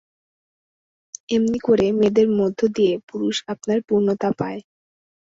এমনি 1.29 1.59
করে 1.67 1.85
মেয়েদের 1.97 2.27
মধ্য 2.39 2.59
দিয়ে 2.75 2.93
পুরুষ 3.09 3.35
আপনার 3.53 3.79
পূর্ণতা 3.87 4.29
পায়। 4.39 4.59